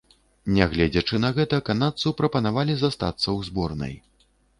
[0.53, 3.93] Нягледзячы на гэта, канадцу прапанавалі застацца ў зборнай.